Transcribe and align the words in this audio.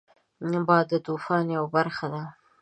باد 0.67 0.85
د 0.91 0.93
طوفان 1.07 1.45
یو 1.57 1.65
برخه 1.75 2.07
ده 2.13 2.23